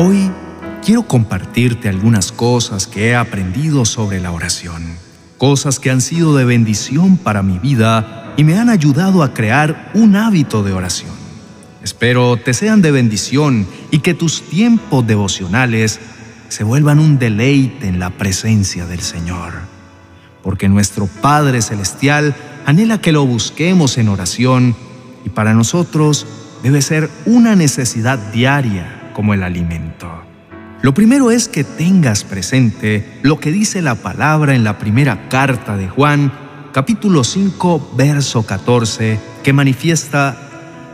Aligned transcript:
Hoy 0.00 0.30
quiero 0.84 1.02
compartirte 1.02 1.88
algunas 1.88 2.30
cosas 2.30 2.86
que 2.86 3.08
he 3.08 3.16
aprendido 3.16 3.84
sobre 3.84 4.20
la 4.20 4.30
oración, 4.30 4.94
cosas 5.38 5.80
que 5.80 5.90
han 5.90 6.00
sido 6.00 6.36
de 6.36 6.44
bendición 6.44 7.16
para 7.16 7.42
mi 7.42 7.58
vida 7.58 8.32
y 8.36 8.44
me 8.44 8.56
han 8.56 8.68
ayudado 8.68 9.24
a 9.24 9.34
crear 9.34 9.90
un 9.94 10.14
hábito 10.14 10.62
de 10.62 10.72
oración. 10.72 11.10
Espero 11.82 12.36
te 12.36 12.54
sean 12.54 12.80
de 12.80 12.92
bendición 12.92 13.66
y 13.90 13.98
que 13.98 14.14
tus 14.14 14.42
tiempos 14.42 15.04
devocionales 15.04 15.98
se 16.48 16.62
vuelvan 16.62 17.00
un 17.00 17.18
deleite 17.18 17.88
en 17.88 17.98
la 17.98 18.10
presencia 18.10 18.86
del 18.86 19.00
Señor. 19.00 19.54
Porque 20.44 20.68
nuestro 20.68 21.08
Padre 21.08 21.60
Celestial 21.60 22.36
anhela 22.66 23.00
que 23.00 23.10
lo 23.10 23.26
busquemos 23.26 23.98
en 23.98 24.10
oración 24.10 24.76
y 25.24 25.30
para 25.30 25.54
nosotros 25.54 26.24
debe 26.62 26.82
ser 26.82 27.10
una 27.26 27.56
necesidad 27.56 28.16
diaria 28.32 28.97
como 29.18 29.34
el 29.34 29.42
alimento. 29.42 30.08
Lo 30.80 30.94
primero 30.94 31.32
es 31.32 31.48
que 31.48 31.64
tengas 31.64 32.22
presente 32.22 33.18
lo 33.22 33.40
que 33.40 33.50
dice 33.50 33.82
la 33.82 33.96
palabra 33.96 34.54
en 34.54 34.62
la 34.62 34.78
primera 34.78 35.28
carta 35.28 35.76
de 35.76 35.88
Juan, 35.88 36.32
capítulo 36.72 37.24
5, 37.24 37.94
verso 37.96 38.44
14, 38.44 39.18
que 39.42 39.52
manifiesta, 39.52 40.36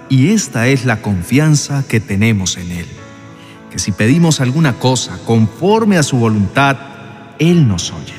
y 0.08 0.30
esta 0.30 0.68
es 0.68 0.86
la 0.86 1.02
confianza 1.02 1.84
que 1.86 2.00
tenemos 2.00 2.56
en 2.56 2.70
Él, 2.70 2.86
que 3.70 3.78
si 3.78 3.92
pedimos 3.92 4.40
alguna 4.40 4.78
cosa 4.78 5.18
conforme 5.26 5.98
a 5.98 6.02
su 6.02 6.16
voluntad, 6.16 6.78
Él 7.38 7.68
nos 7.68 7.92
oye. 7.92 8.14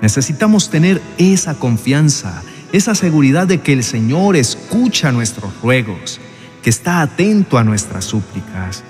Necesitamos 0.00 0.70
tener 0.70 1.02
esa 1.18 1.52
confianza, 1.56 2.42
esa 2.72 2.94
seguridad 2.94 3.46
de 3.46 3.60
que 3.60 3.74
el 3.74 3.84
Señor 3.84 4.36
escucha 4.36 5.12
nuestros 5.12 5.52
ruegos, 5.62 6.18
que 6.62 6.70
está 6.70 7.02
atento 7.02 7.58
a 7.58 7.64
nuestras 7.64 8.06
súplicas 8.06 8.84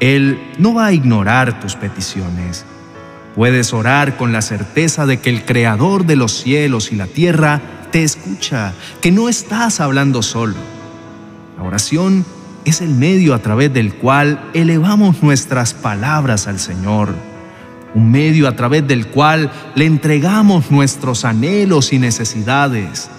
él 0.00 0.38
no 0.58 0.74
va 0.74 0.86
a 0.86 0.92
ignorar 0.92 1.60
tus 1.60 1.76
peticiones. 1.76 2.64
Puedes 3.34 3.72
orar 3.72 4.16
con 4.16 4.32
la 4.32 4.42
certeza 4.42 5.06
de 5.06 5.18
que 5.18 5.30
el 5.30 5.44
Creador 5.44 6.06
de 6.06 6.16
los 6.16 6.32
cielos 6.32 6.92
y 6.92 6.96
la 6.96 7.06
tierra 7.06 7.60
te 7.90 8.02
escucha, 8.02 8.72
que 9.00 9.10
no 9.10 9.28
estás 9.28 9.80
hablando 9.80 10.22
solo. 10.22 10.54
La 11.56 11.64
oración 11.64 12.24
es 12.64 12.80
el 12.80 12.90
medio 12.90 13.34
a 13.34 13.40
través 13.40 13.72
del 13.72 13.94
cual 13.94 14.50
elevamos 14.54 15.22
nuestras 15.22 15.74
palabras 15.74 16.46
al 16.46 16.58
Señor, 16.58 17.14
un 17.94 18.10
medio 18.10 18.48
a 18.48 18.56
través 18.56 18.86
del 18.86 19.06
cual 19.08 19.50
le 19.74 19.86
entregamos 19.86 20.70
nuestros 20.70 21.24
anhelos 21.24 21.92
y 21.92 21.98
necesidades. 21.98 23.10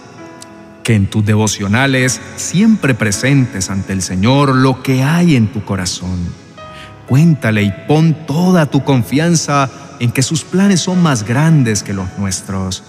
Que 0.83 0.93
en 0.93 1.07
tus 1.07 1.25
devocionales 1.25 2.21
siempre 2.35 2.93
presentes 2.93 3.69
ante 3.69 3.93
el 3.93 4.01
Señor 4.01 4.55
lo 4.55 4.83
que 4.83 5.03
hay 5.03 5.35
en 5.35 5.47
tu 5.47 5.63
corazón 5.63 6.44
Cuéntale 7.07 7.63
y 7.63 7.71
pon 7.87 8.25
toda 8.25 8.65
tu 8.65 8.83
confianza 8.83 9.69
en 9.99 10.11
que 10.11 10.23
sus 10.23 10.43
planes 10.43 10.81
son 10.81 11.01
más 11.01 11.23
grandes 11.23 11.83
que 11.83 11.93
los 11.93 12.17
nuestros. 12.17 12.83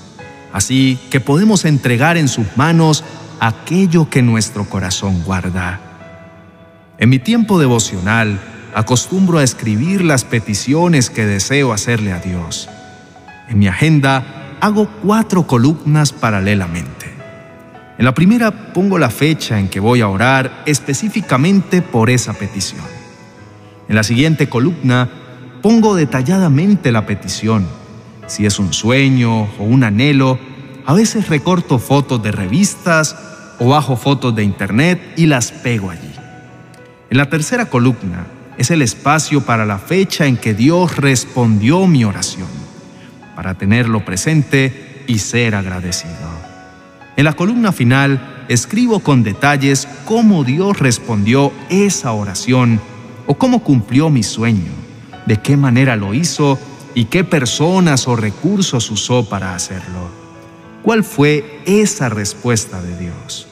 Así 0.53 0.99
que 1.11 1.21
podemos 1.21 1.65
entregar 1.65 2.17
en 2.17 2.29
sus 2.29 2.47
manos 2.57 3.05
aquello 3.41 4.09
que 4.09 4.23
nuestro 4.23 4.65
corazón 4.65 5.23
guarda. 5.23 5.81
En 6.99 7.11
mi 7.11 7.19
tiempo 7.19 7.59
devocional, 7.59 8.41
acostumbro 8.75 9.39
a 9.39 9.45
escribir 9.45 10.03
las 10.03 10.25
peticiones 10.25 11.11
que 11.11 11.27
deseo 11.27 11.73
hacerle 11.73 12.13
a 12.13 12.21
Dios. 12.21 12.69
En 13.49 13.59
mi 13.59 13.69
agenda 13.69 14.57
hago 14.61 14.89
cuatro 15.03 15.47
columnas 15.47 16.13
paralelamente. 16.13 17.15
En 17.99 18.05
la 18.05 18.15
primera 18.15 18.73
pongo 18.73 18.99
la 18.99 19.11
fecha 19.11 19.59
en 19.59 19.69
que 19.69 19.81
voy 19.81 20.01
a 20.01 20.09
orar 20.09 20.63
específicamente 20.67 21.83
por 21.83 22.11
esa 22.11 22.33
petición. 22.33 22.96
En 23.89 23.95
la 23.95 24.03
siguiente 24.03 24.49
columna 24.49 25.09
pongo 25.63 25.95
detalladamente 25.95 26.93
la 26.93 27.07
petición. 27.07 27.67
Si 28.27 28.47
es 28.47 28.59
un 28.59 28.73
sueño 28.73 29.43
o 29.59 29.65
un 29.65 29.85
anhelo, 29.85 30.39
a 30.85 30.95
veces 30.95 31.29
recorto 31.29 31.79
fotos 31.79 32.23
de 32.23 32.33
revistas 32.33 33.17
o 33.59 33.69
bajo 33.69 33.97
fotos 33.97 34.35
de 34.35 34.43
internet 34.43 35.01
y 35.17 35.27
las 35.27 35.53
pego 35.53 35.91
allí. 35.91 36.13
En 37.11 37.19
la 37.19 37.31
tercera 37.31 37.67
columna 37.67 38.27
es 38.59 38.71
el 38.71 38.83
espacio 38.83 39.43
para 39.43 39.67
la 39.67 39.79
fecha 39.79 40.27
en 40.27 40.37
que 40.37 40.55
Dios 40.55 40.97
respondió 40.97 41.87
mi 41.87 42.05
oración, 42.05 42.49
para 43.35 43.55
tenerlo 43.55 44.05
presente 44.05 45.05
y 45.07 45.19
ser 45.19 45.55
agradecido. 45.55 46.15
En 47.17 47.25
la 47.25 47.35
columna 47.35 47.73
final 47.73 48.45
escribo 48.49 49.01
con 49.01 49.23
detalles 49.23 49.89
cómo 50.05 50.45
Dios 50.45 50.79
respondió 50.79 51.53
esa 51.71 52.13
oración 52.13 52.81
o 53.27 53.35
cómo 53.35 53.63
cumplió 53.63 54.11
mi 54.11 54.23
sueño, 54.23 54.73
de 55.27 55.41
qué 55.41 55.57
manera 55.57 55.97
lo 55.97 56.15
hizo 56.15 56.59
y 56.95 57.07
qué 57.07 57.25
personas 57.25 58.09
o 58.09 58.17
recursos 58.17 58.91
usó 58.91 59.29
para 59.29 59.55
hacerlo. 59.55 60.11
¿Cuál 60.83 61.05
fue 61.05 61.61
esa 61.67 62.09
respuesta 62.09 62.81
de 62.81 62.97
Dios? 62.97 63.49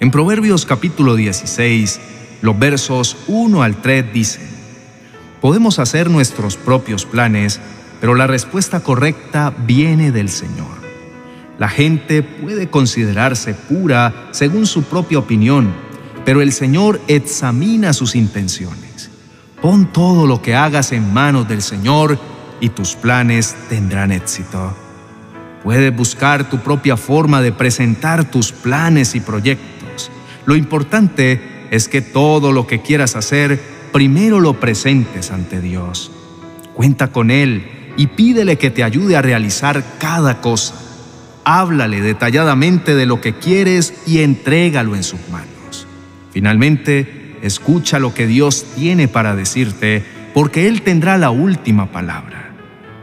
En 0.00 0.10
Proverbios 0.10 0.66
capítulo 0.66 1.14
16, 1.14 2.00
los 2.42 2.58
versos 2.58 3.16
1 3.28 3.62
al 3.62 3.80
3 3.80 4.12
dicen, 4.12 4.46
podemos 5.40 5.78
hacer 5.78 6.10
nuestros 6.10 6.56
propios 6.56 7.06
planes, 7.06 7.60
pero 8.00 8.14
la 8.14 8.26
respuesta 8.26 8.80
correcta 8.80 9.54
viene 9.66 10.12
del 10.12 10.28
Señor. 10.28 10.76
La 11.58 11.68
gente 11.68 12.22
puede 12.22 12.68
considerarse 12.68 13.54
pura 13.54 14.28
según 14.32 14.66
su 14.66 14.82
propia 14.82 15.18
opinión, 15.18 15.72
pero 16.26 16.42
el 16.42 16.52
Señor 16.52 17.00
examina 17.06 17.92
sus 17.92 18.16
intenciones. 18.16 19.10
Pon 19.62 19.92
todo 19.92 20.26
lo 20.26 20.42
que 20.42 20.56
hagas 20.56 20.90
en 20.90 21.14
manos 21.14 21.48
del 21.48 21.62
Señor 21.62 22.18
y 22.60 22.70
tus 22.70 22.96
planes 22.96 23.54
tendrán 23.68 24.10
éxito. 24.10 24.74
Puedes 25.62 25.96
buscar 25.96 26.50
tu 26.50 26.58
propia 26.58 26.96
forma 26.96 27.40
de 27.40 27.52
presentar 27.52 28.28
tus 28.28 28.50
planes 28.50 29.14
y 29.14 29.20
proyectos. 29.20 30.10
Lo 30.46 30.56
importante 30.56 31.68
es 31.70 31.86
que 31.86 32.02
todo 32.02 32.50
lo 32.50 32.66
que 32.66 32.82
quieras 32.82 33.14
hacer, 33.14 33.62
primero 33.92 34.40
lo 34.40 34.58
presentes 34.58 35.30
ante 35.30 35.60
Dios. 35.60 36.10
Cuenta 36.74 37.12
con 37.12 37.30
Él 37.30 37.94
y 37.96 38.08
pídele 38.08 38.58
que 38.58 38.70
te 38.70 38.82
ayude 38.82 39.16
a 39.16 39.22
realizar 39.22 39.84
cada 40.00 40.40
cosa. 40.40 40.74
Háblale 41.44 42.00
detalladamente 42.00 42.96
de 42.96 43.06
lo 43.06 43.20
que 43.20 43.34
quieres 43.34 43.94
y 44.08 44.22
entrégalo 44.22 44.96
en 44.96 45.04
sus 45.04 45.20
manos. 45.30 45.55
Finalmente, 46.36 47.38
escucha 47.40 47.98
lo 47.98 48.12
que 48.12 48.26
Dios 48.26 48.66
tiene 48.76 49.08
para 49.08 49.34
decirte, 49.34 50.04
porque 50.34 50.68
Él 50.68 50.82
tendrá 50.82 51.16
la 51.16 51.30
última 51.30 51.90
palabra. 51.90 52.50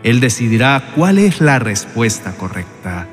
Él 0.03 0.19
decidirá 0.19 0.91
cuál 0.95 1.17
es 1.17 1.41
la 1.41 1.57
respuesta 1.57 2.33
correcta. 2.33 3.07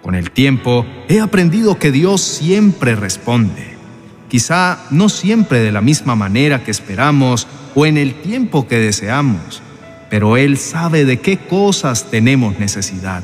Con 0.00 0.14
el 0.14 0.30
tiempo, 0.30 0.86
he 1.06 1.20
aprendido 1.20 1.78
que 1.78 1.92
Dios 1.92 2.22
siempre 2.22 2.96
responde. 2.96 3.74
Quizá 4.30 4.86
no 4.88 5.10
siempre 5.10 5.60
de 5.60 5.70
la 5.70 5.82
misma 5.82 6.16
manera 6.16 6.64
que 6.64 6.70
esperamos 6.70 7.46
o 7.74 7.84
en 7.84 7.98
el 7.98 8.22
tiempo 8.22 8.66
que 8.66 8.78
deseamos, 8.78 9.60
pero 10.08 10.38
Él 10.38 10.56
sabe 10.56 11.04
de 11.04 11.20
qué 11.20 11.36
cosas 11.36 12.10
tenemos 12.10 12.58
necesidad. 12.58 13.22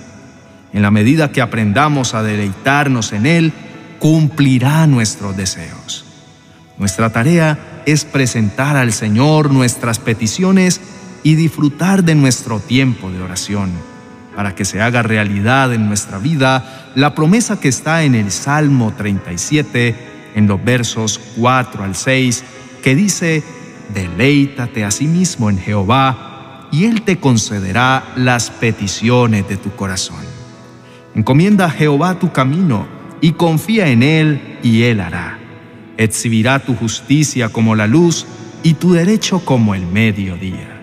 En 0.75 0.83
la 0.83 0.91
medida 0.91 1.33
que 1.33 1.41
aprendamos 1.41 2.12
a 2.12 2.22
deleitarnos 2.22 3.15
en 3.15 3.25
Él, 3.25 3.53
cumplirá 3.99 4.87
nuestros 4.87 5.34
deseos. 5.34 6.05
Nuestra 6.78 7.11
tarea 7.11 7.83
es 7.87 8.05
presentar 8.05 8.77
al 8.77 8.93
Señor 8.93 9.50
nuestras 9.50 9.99
peticiones 9.99 10.81
y 11.25 11.34
disfrutar 11.34 12.05
de 12.05 12.15
nuestro 12.15 12.61
tiempo 12.61 13.11
de 13.11 13.21
oración, 13.21 13.71
para 14.37 14.55
que 14.55 14.65
se 14.65 14.81
haga 14.81 15.03
realidad 15.03 15.75
en 15.75 15.88
nuestra 15.88 16.19
vida 16.19 16.93
la 16.94 17.15
promesa 17.17 17.59
que 17.59 17.69
está 17.69 18.05
en 18.05 18.15
el 18.15 18.31
Salmo 18.31 18.94
37, 18.97 19.97
en 20.37 20.47
los 20.47 20.65
versos 20.65 21.20
4 21.37 21.82
al 21.82 21.97
6, 21.97 22.44
que 22.82 22.94
dice, 22.94 23.43
Deleítate 23.93 24.85
a 24.85 24.91
sí 24.93 25.06
mismo 25.06 25.50
en 25.50 25.58
Jehová, 25.58 26.69
y 26.70 26.85
Él 26.85 27.03
te 27.03 27.19
concederá 27.19 28.05
las 28.14 28.50
peticiones 28.50 29.49
de 29.49 29.56
tu 29.56 29.75
corazón. 29.75 30.20
Encomienda 31.14 31.64
a 31.64 31.70
Jehová 31.70 32.19
tu 32.20 32.31
camino, 32.31 32.87
y 33.20 33.32
confía 33.32 33.88
en 33.88 34.05
Él, 34.05 34.58
y 34.62 34.82
Él 34.82 35.00
hará 35.00 35.38
exhibirá 35.99 36.61
tu 36.61 36.75
justicia 36.75 37.50
como 37.50 37.75
la 37.75 37.87
luz 37.87 38.25
y 38.62 38.75
tu 38.75 38.93
derecho 38.95 39.41
como 39.41 39.75
el 39.75 39.87
mediodía. 39.87 40.81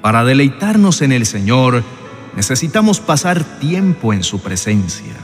Para 0.00 0.24
deleitarnos 0.24 1.02
en 1.02 1.12
el 1.12 1.26
Señor, 1.26 1.84
necesitamos 2.34 2.98
pasar 2.98 3.44
tiempo 3.44 4.12
en 4.12 4.24
su 4.24 4.40
presencia, 4.40 5.14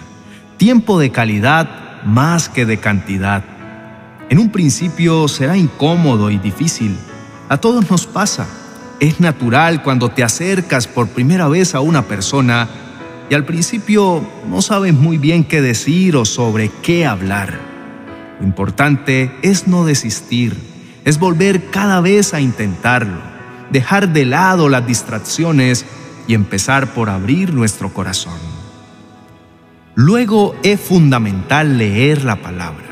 tiempo 0.57 1.01
de 1.01 1.11
calidad 1.11 2.03
más 2.05 2.49
que 2.49 2.67
de 2.67 2.79
cantidad. 2.79 3.43
En 4.29 4.39
un 4.39 4.51
principio 4.51 5.27
será 5.27 5.57
incómodo 5.57 6.31
y 6.31 6.39
difícil. 6.39 6.97
A 7.49 7.57
todos 7.57 7.91
nos 7.91 8.07
pasa. 8.07 8.47
Es 9.01 9.19
natural 9.19 9.83
cuando 9.83 10.11
te 10.11 10.23
acercas 10.23 10.87
por 10.87 11.09
primera 11.09 11.49
vez 11.49 11.75
a 11.75 11.81
una 11.81 12.03
persona 12.03 12.69
y 13.31 13.35
al 13.35 13.45
principio 13.45 14.23
no 14.49 14.61
sabes 14.61 14.93
muy 14.93 15.17
bien 15.17 15.45
qué 15.45 15.63
decir 15.63 16.17
o 16.17 16.27
sobre 16.27 16.71
qué 16.83 17.07
hablar. 17.07 17.70
Lo 18.41 18.47
importante 18.47 19.31
es 19.43 19.69
no 19.69 19.85
desistir, 19.85 20.57
es 21.05 21.19
volver 21.19 21.71
cada 21.71 22.01
vez 22.01 22.33
a 22.33 22.41
intentarlo, 22.41 23.21
dejar 23.71 24.15
de 24.15 24.25
lado 24.25 24.71
las 24.71 24.87
distracciones 24.87 25.85
y 26.27 26.35
empezar 26.35 26.95
por 26.95 27.11
abrir 27.11 27.53
nuestro 27.53 27.93
corazón. 27.93 28.39
Luego 29.95 30.57
es 30.63 30.81
fundamental 30.81 31.77
leer 31.77 32.25
la 32.25 32.37
palabra. 32.37 32.87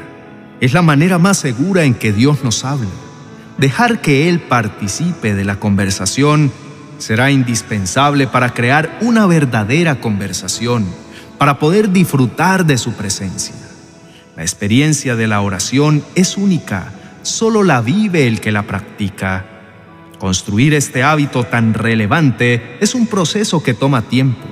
Es 0.61 0.75
la 0.75 0.83
manera 0.83 1.19
más 1.19 1.39
segura 1.39 1.85
en 1.85 1.95
que 1.95 2.13
Dios 2.13 2.45
nos 2.45 2.65
habla. 2.65 2.91
Dejar 3.57 4.01
que 4.01 4.29
Él 4.29 4.41
participe 4.41 5.35
de 5.35 5.45
la 5.45 5.59
conversación 5.59 6.53
será 6.99 7.31
indispensable 7.31 8.27
para 8.27 8.53
crear 8.53 8.99
una 9.01 9.27
verdadera 9.27 10.01
conversación, 10.01 10.85
para 11.39 11.59
poder 11.59 11.91
disfrutar 11.91 12.67
de 12.67 12.77
su 12.77 12.93
presencia. 12.93 13.55
La 14.39 14.45
experiencia 14.45 15.17
de 15.17 15.27
la 15.27 15.41
oración 15.41 16.05
es 16.15 16.37
única, 16.37 16.93
solo 17.23 17.65
la 17.65 17.81
vive 17.81 18.29
el 18.29 18.41
que 18.41 18.53
la 18.53 18.63
practica. 18.63 19.45
Construir 20.21 20.75
este 20.75 21.03
hábito 21.03 21.43
tan 21.43 21.75
relevante 21.75 22.79
es 22.79 22.95
un 22.95 23.09
proceso 23.09 23.65
que 23.65 23.75
toma 23.75 24.03
tiempo. 24.03 24.47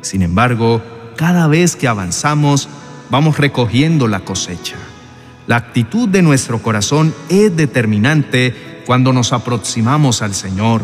Sin 0.00 0.22
embargo, 0.22 0.82
cada 1.16 1.46
vez 1.46 1.76
que 1.76 1.86
avanzamos, 1.86 2.68
vamos 3.08 3.38
recogiendo 3.38 4.08
la 4.08 4.18
cosecha. 4.18 4.74
La 5.46 5.54
actitud 5.54 6.08
de 6.08 6.22
nuestro 6.22 6.60
corazón 6.60 7.14
es 7.28 7.56
determinante 7.56 8.82
cuando 8.84 9.12
nos 9.12 9.32
aproximamos 9.32 10.22
al 10.22 10.34
Señor, 10.34 10.82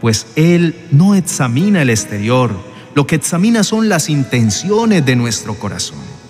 pues 0.00 0.26
Él 0.34 0.74
no 0.90 1.14
examina 1.14 1.82
el 1.82 1.90
exterior, 1.90 2.50
lo 2.96 3.06
que 3.06 3.14
examina 3.14 3.62
son 3.62 3.88
las 3.88 4.10
intenciones 4.10 5.06
de 5.06 5.14
nuestro 5.14 5.54
corazón. 5.54 6.25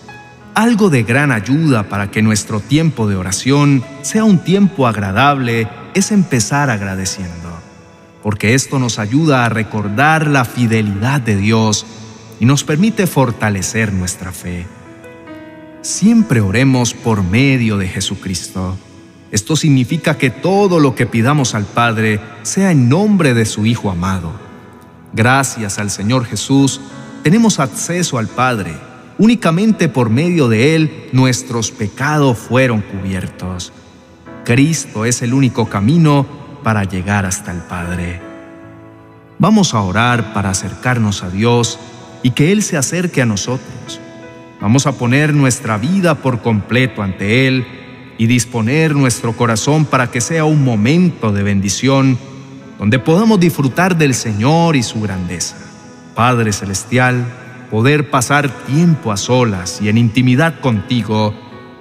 Algo 0.56 0.88
de 0.88 1.02
gran 1.02 1.32
ayuda 1.32 1.82
para 1.82 2.10
que 2.10 2.22
nuestro 2.22 2.60
tiempo 2.60 3.06
de 3.06 3.14
oración 3.14 3.84
sea 4.00 4.24
un 4.24 4.38
tiempo 4.38 4.86
agradable 4.86 5.68
es 5.92 6.12
empezar 6.12 6.70
agradeciendo, 6.70 7.60
porque 8.22 8.54
esto 8.54 8.78
nos 8.78 8.98
ayuda 8.98 9.44
a 9.44 9.50
recordar 9.50 10.26
la 10.26 10.46
fidelidad 10.46 11.20
de 11.20 11.36
Dios 11.36 11.84
y 12.40 12.46
nos 12.46 12.64
permite 12.64 13.06
fortalecer 13.06 13.92
nuestra 13.92 14.32
fe. 14.32 14.66
Siempre 15.82 16.40
oremos 16.40 16.94
por 16.94 17.22
medio 17.22 17.76
de 17.76 17.88
Jesucristo. 17.88 18.78
Esto 19.30 19.56
significa 19.56 20.16
que 20.16 20.30
todo 20.30 20.80
lo 20.80 20.94
que 20.94 21.04
pidamos 21.04 21.54
al 21.54 21.66
Padre 21.66 22.18
sea 22.44 22.70
en 22.70 22.88
nombre 22.88 23.34
de 23.34 23.44
su 23.44 23.66
Hijo 23.66 23.90
amado. 23.90 24.32
Gracias 25.12 25.78
al 25.78 25.90
Señor 25.90 26.24
Jesús, 26.24 26.80
tenemos 27.22 27.60
acceso 27.60 28.16
al 28.16 28.28
Padre 28.28 28.85
Únicamente 29.18 29.88
por 29.88 30.10
medio 30.10 30.48
de 30.48 30.76
Él 30.76 31.08
nuestros 31.12 31.70
pecados 31.70 32.36
fueron 32.36 32.82
cubiertos. 32.82 33.72
Cristo 34.44 35.06
es 35.06 35.22
el 35.22 35.32
único 35.32 35.66
camino 35.68 36.26
para 36.62 36.84
llegar 36.84 37.24
hasta 37.24 37.50
el 37.50 37.58
Padre. 37.58 38.20
Vamos 39.38 39.72
a 39.72 39.80
orar 39.80 40.34
para 40.34 40.50
acercarnos 40.50 41.22
a 41.22 41.30
Dios 41.30 41.78
y 42.22 42.32
que 42.32 42.52
Él 42.52 42.62
se 42.62 42.76
acerque 42.76 43.22
a 43.22 43.26
nosotros. 43.26 44.00
Vamos 44.60 44.86
a 44.86 44.92
poner 44.92 45.32
nuestra 45.32 45.78
vida 45.78 46.14
por 46.16 46.42
completo 46.42 47.02
ante 47.02 47.46
Él 47.46 47.66
y 48.18 48.26
disponer 48.26 48.94
nuestro 48.94 49.34
corazón 49.34 49.84
para 49.86 50.10
que 50.10 50.20
sea 50.20 50.44
un 50.44 50.62
momento 50.62 51.32
de 51.32 51.42
bendición 51.42 52.18
donde 52.78 52.98
podamos 52.98 53.40
disfrutar 53.40 53.96
del 53.96 54.14
Señor 54.14 54.76
y 54.76 54.82
su 54.82 55.00
grandeza. 55.00 55.56
Padre 56.14 56.52
Celestial, 56.52 57.26
poder 57.76 58.08
pasar 58.08 58.48
tiempo 58.64 59.12
a 59.12 59.18
solas 59.18 59.82
y 59.82 59.90
en 59.90 59.98
intimidad 59.98 60.60
contigo 60.60 61.34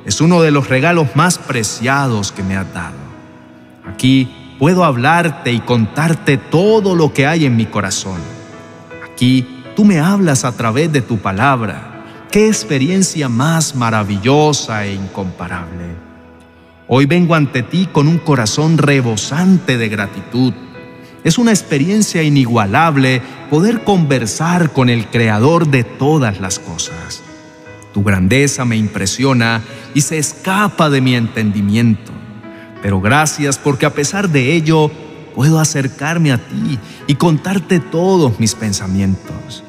es 0.05 0.19
uno 0.19 0.41
de 0.41 0.51
los 0.51 0.67
regalos 0.67 1.15
más 1.15 1.37
preciados 1.37 2.33
que 2.33 2.43
me 2.43 2.57
has 2.57 2.73
dado. 2.73 2.97
Aquí 3.87 4.29
puedo 4.59 4.83
hablarte 4.83 5.53
y 5.53 5.61
contarte 5.61 6.35
todo 6.35 6.95
lo 6.95 7.13
que 7.13 7.25
hay 7.25 7.45
en 7.45 7.55
mi 7.55 7.65
corazón. 7.65 8.19
Aquí 9.09 9.63
tú 9.73 9.85
me 9.85 10.01
hablas 10.01 10.43
a 10.43 10.51
través 10.51 10.91
de 10.91 11.01
tu 11.01 11.19
palabra. 11.19 12.03
Qué 12.29 12.49
experiencia 12.49 13.29
más 13.29 13.73
maravillosa 13.73 14.83
e 14.83 14.95
incomparable. 14.95 15.95
Hoy 16.89 17.05
vengo 17.05 17.35
ante 17.35 17.63
ti 17.63 17.87
con 17.89 18.09
un 18.09 18.17
corazón 18.17 18.77
rebosante 18.77 19.77
de 19.77 19.87
gratitud 19.87 20.53
es 21.25 21.39
una 21.39 21.49
experiencia 21.49 22.21
inigualable 22.21 23.19
poder 23.49 23.83
conversar 23.83 24.71
con 24.71 24.89
el 24.89 25.07
Creador 25.07 25.67
de 25.67 25.83
todas 25.83 26.39
las 26.39 26.59
cosas. 26.59 27.23
Tu 27.95 28.03
grandeza 28.03 28.63
me 28.63 28.77
impresiona 28.77 29.63
y 29.95 30.01
se 30.01 30.19
escapa 30.19 30.91
de 30.91 31.01
mi 31.01 31.15
entendimiento. 31.15 32.11
Pero 32.83 33.01
gracias 33.01 33.57
porque 33.57 33.87
a 33.87 33.93
pesar 33.93 34.29
de 34.29 34.53
ello 34.53 34.91
puedo 35.33 35.59
acercarme 35.59 36.31
a 36.31 36.37
ti 36.37 36.77
y 37.07 37.15
contarte 37.15 37.79
todos 37.79 38.39
mis 38.39 38.53
pensamientos. 38.53 39.63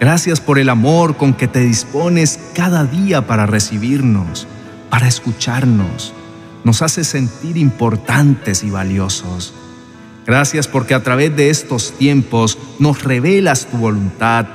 Gracias 0.00 0.40
por 0.40 0.58
el 0.58 0.70
amor 0.70 1.18
con 1.18 1.34
que 1.34 1.46
te 1.46 1.60
dispones 1.60 2.40
cada 2.54 2.84
día 2.86 3.26
para 3.26 3.44
recibirnos, 3.44 4.46
para 4.88 5.08
escucharnos. 5.08 6.14
Nos 6.64 6.80
hace 6.80 7.04
sentir 7.04 7.58
importantes 7.58 8.64
y 8.64 8.70
valiosos. 8.70 9.52
Gracias 10.26 10.66
porque 10.66 10.94
a 10.94 11.02
través 11.02 11.36
de 11.36 11.50
estos 11.50 11.92
tiempos 11.92 12.58
nos 12.80 13.04
revelas 13.04 13.66
tu 13.66 13.76
voluntad, 13.76 14.46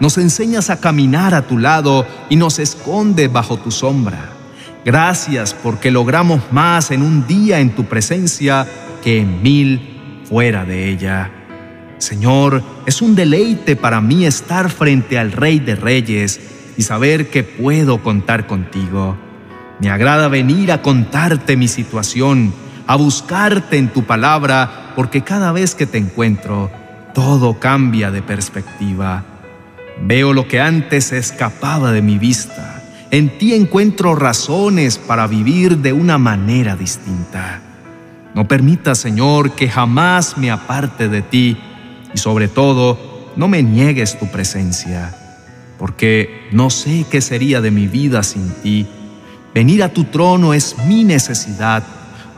nos 0.00 0.18
enseñas 0.18 0.68
a 0.68 0.80
caminar 0.80 1.32
a 1.32 1.46
tu 1.46 1.58
lado 1.58 2.06
y 2.28 2.34
nos 2.34 2.58
escondes 2.58 3.32
bajo 3.32 3.56
tu 3.56 3.70
sombra. 3.70 4.30
Gracias 4.84 5.54
porque 5.54 5.92
logramos 5.92 6.40
más 6.50 6.90
en 6.90 7.02
un 7.02 7.24
día 7.28 7.60
en 7.60 7.70
tu 7.70 7.84
presencia 7.84 8.66
que 9.04 9.20
en 9.20 9.42
mil 9.42 10.22
fuera 10.28 10.64
de 10.64 10.88
ella. 10.88 11.30
Señor, 11.98 12.64
es 12.84 13.00
un 13.00 13.14
deleite 13.14 13.76
para 13.76 14.00
mí 14.00 14.26
estar 14.26 14.70
frente 14.70 15.20
al 15.20 15.30
Rey 15.30 15.60
de 15.60 15.76
Reyes 15.76 16.40
y 16.76 16.82
saber 16.82 17.30
que 17.30 17.44
puedo 17.44 18.02
contar 18.02 18.48
contigo. 18.48 19.16
Me 19.78 19.88
agrada 19.88 20.26
venir 20.26 20.72
a 20.72 20.82
contarte 20.82 21.56
mi 21.56 21.68
situación, 21.68 22.52
a 22.88 22.96
buscarte 22.96 23.78
en 23.78 23.88
tu 23.88 24.02
palabra 24.02 24.81
porque 24.94 25.22
cada 25.22 25.52
vez 25.52 25.74
que 25.74 25.86
te 25.86 25.98
encuentro, 25.98 26.70
todo 27.14 27.58
cambia 27.58 28.10
de 28.10 28.22
perspectiva. 28.22 29.24
Veo 30.02 30.32
lo 30.32 30.48
que 30.48 30.60
antes 30.60 31.12
escapaba 31.12 31.92
de 31.92 32.02
mi 32.02 32.18
vista. 32.18 32.82
En 33.10 33.38
ti 33.38 33.54
encuentro 33.54 34.14
razones 34.14 34.98
para 34.98 35.26
vivir 35.26 35.78
de 35.78 35.92
una 35.92 36.18
manera 36.18 36.76
distinta. 36.76 37.60
No 38.34 38.48
permita, 38.48 38.94
Señor, 38.94 39.52
que 39.52 39.68
jamás 39.68 40.38
me 40.38 40.50
aparte 40.50 41.08
de 41.08 41.20
ti 41.20 41.58
y 42.14 42.18
sobre 42.18 42.48
todo, 42.48 43.32
no 43.36 43.48
me 43.48 43.62
niegues 43.62 44.18
tu 44.18 44.26
presencia, 44.28 45.14
porque 45.78 46.48
no 46.52 46.70
sé 46.70 47.06
qué 47.10 47.20
sería 47.20 47.60
de 47.60 47.70
mi 47.70 47.86
vida 47.86 48.22
sin 48.22 48.50
ti. 48.62 48.86
Venir 49.54 49.82
a 49.82 49.90
tu 49.90 50.04
trono 50.04 50.54
es 50.54 50.76
mi 50.86 51.04
necesidad 51.04 51.82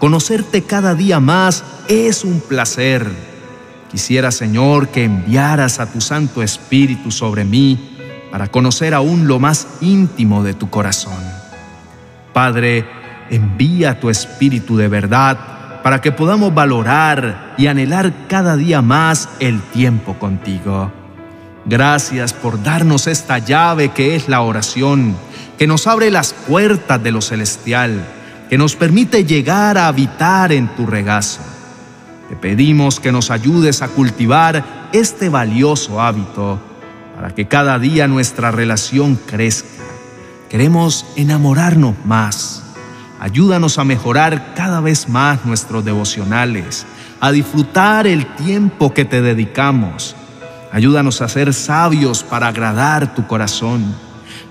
Conocerte 0.04 0.64
cada 0.64 0.94
día 0.94 1.18
más 1.18 1.64
es 1.88 2.24
un 2.24 2.40
placer. 2.40 3.10
Quisiera, 3.90 4.30
Señor, 4.32 4.88
que 4.88 5.04
enviaras 5.04 5.80
a 5.80 5.90
tu 5.90 6.02
Santo 6.02 6.42
Espíritu 6.42 7.10
sobre 7.10 7.46
mí 7.46 7.96
para 8.30 8.48
conocer 8.48 8.92
aún 8.92 9.26
lo 9.26 9.38
más 9.40 9.66
íntimo 9.80 10.42
de 10.42 10.52
tu 10.52 10.68
corazón. 10.68 11.16
Padre, 12.34 12.84
envía 13.30 13.98
tu 13.98 14.10
Espíritu 14.10 14.76
de 14.76 14.88
verdad 14.88 15.80
para 15.82 16.02
que 16.02 16.12
podamos 16.12 16.52
valorar 16.52 17.54
y 17.56 17.68
anhelar 17.68 18.12
cada 18.28 18.58
día 18.58 18.82
más 18.82 19.30
el 19.40 19.62
tiempo 19.62 20.18
contigo. 20.18 20.92
Gracias 21.64 22.34
por 22.34 22.62
darnos 22.62 23.06
esta 23.06 23.38
llave 23.38 23.88
que 23.92 24.16
es 24.16 24.28
la 24.28 24.42
oración, 24.42 25.16
que 25.56 25.66
nos 25.66 25.86
abre 25.86 26.10
las 26.10 26.34
puertas 26.34 27.02
de 27.02 27.10
lo 27.10 27.22
celestial 27.22 28.04
que 28.48 28.58
nos 28.58 28.76
permite 28.76 29.24
llegar 29.24 29.78
a 29.78 29.88
habitar 29.88 30.52
en 30.52 30.68
tu 30.74 30.86
regazo. 30.86 31.40
Te 32.28 32.36
pedimos 32.36 33.00
que 33.00 33.12
nos 33.12 33.30
ayudes 33.30 33.82
a 33.82 33.88
cultivar 33.88 34.88
este 34.92 35.28
valioso 35.28 36.00
hábito 36.00 36.58
para 37.14 37.34
que 37.34 37.46
cada 37.46 37.78
día 37.78 38.08
nuestra 38.08 38.50
relación 38.50 39.16
crezca. 39.16 39.68
Queremos 40.48 41.06
enamorarnos 41.16 41.94
más. 42.04 42.62
Ayúdanos 43.20 43.78
a 43.78 43.84
mejorar 43.84 44.54
cada 44.54 44.80
vez 44.80 45.08
más 45.08 45.44
nuestros 45.44 45.84
devocionales, 45.84 46.86
a 47.20 47.32
disfrutar 47.32 48.06
el 48.06 48.26
tiempo 48.36 48.92
que 48.92 49.04
te 49.04 49.22
dedicamos. 49.22 50.14
Ayúdanos 50.72 51.22
a 51.22 51.28
ser 51.28 51.54
sabios 51.54 52.22
para 52.22 52.48
agradar 52.48 53.14
tu 53.14 53.26
corazón 53.26 53.94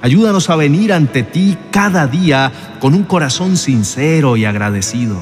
Ayúdanos 0.03 0.49
a 0.49 0.57
venir 0.57 0.91
ante 0.91 1.23
ti 1.23 1.57
cada 1.71 2.07
día 2.07 2.51
con 2.81 2.93
un 2.93 3.05
corazón 3.05 3.55
sincero 3.55 4.35
y 4.35 4.43
agradecido, 4.43 5.15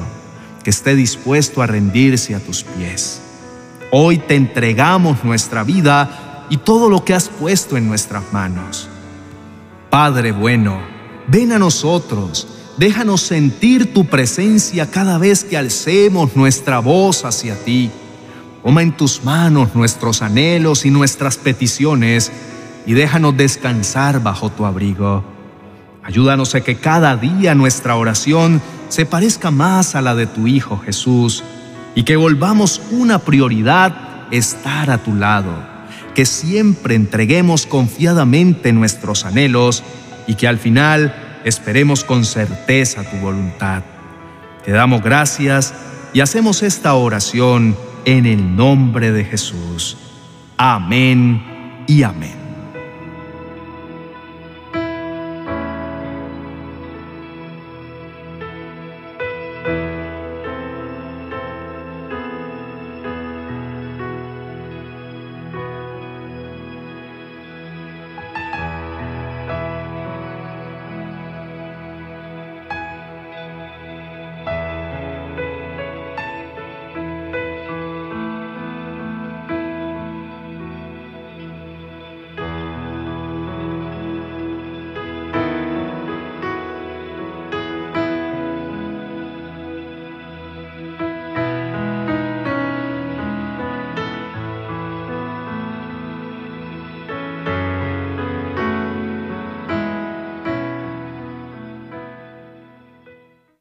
que 0.64 0.70
esté 0.70 0.96
dispuesto 0.96 1.62
a 1.62 1.68
rendirse 1.68 2.34
a 2.34 2.40
tus 2.40 2.64
pies. 2.64 3.22
Hoy 3.92 4.18
te 4.18 4.34
entregamos 4.34 5.22
nuestra 5.22 5.62
vida 5.62 6.46
y 6.50 6.56
todo 6.56 6.90
lo 6.90 7.04
que 7.04 7.14
has 7.14 7.28
puesto 7.28 7.76
en 7.76 7.86
nuestras 7.86 8.32
manos. 8.32 8.88
Padre 9.88 10.32
bueno, 10.32 10.80
ven 11.28 11.52
a 11.52 11.60
nosotros, 11.60 12.48
déjanos 12.76 13.20
sentir 13.20 13.94
tu 13.94 14.06
presencia 14.06 14.90
cada 14.90 15.16
vez 15.16 15.44
que 15.44 15.56
alcemos 15.56 16.34
nuestra 16.34 16.80
voz 16.80 17.24
hacia 17.24 17.54
ti. 17.54 17.88
Toma 18.64 18.82
en 18.82 18.96
tus 18.96 19.22
manos 19.22 19.76
nuestros 19.76 20.22
anhelos 20.22 20.84
y 20.84 20.90
nuestras 20.90 21.36
peticiones 21.36 22.32
y 22.86 22.94
déjanos 22.94 23.36
descansar 23.36 24.22
bajo 24.22 24.50
tu 24.50 24.64
abrigo. 24.64 25.24
Ayúdanos 26.02 26.54
a 26.54 26.62
que 26.62 26.76
cada 26.76 27.16
día 27.16 27.54
nuestra 27.54 27.96
oración 27.96 28.60
se 28.88 29.06
parezca 29.06 29.50
más 29.50 29.94
a 29.94 30.00
la 30.00 30.14
de 30.14 30.26
tu 30.26 30.46
Hijo 30.46 30.78
Jesús 30.78 31.44
y 31.94 32.02
que 32.02 32.16
volvamos 32.16 32.80
una 32.90 33.18
prioridad 33.18 33.94
estar 34.30 34.90
a 34.90 34.98
tu 34.98 35.14
lado 35.14 35.72
que 36.14 36.26
siempre 36.26 36.94
entreguemos 36.94 37.66
confiadamente 37.66 38.72
nuestros 38.72 39.24
anhelos 39.24 39.82
y 40.26 40.34
que 40.34 40.46
al 40.46 40.58
final 40.58 41.40
esperemos 41.44 42.04
con 42.04 42.24
certeza 42.24 43.02
tu 43.04 43.16
voluntad. 43.18 43.82
Te 44.64 44.72
damos 44.72 45.02
gracias 45.02 45.74
y 46.12 46.20
hacemos 46.20 46.62
esta 46.62 46.94
oración 46.94 47.76
en 48.04 48.26
el 48.26 48.56
nombre 48.56 49.12
de 49.12 49.24
Jesús. 49.24 49.96
Amén 50.56 51.84
y 51.86 52.02
amén. 52.02 52.41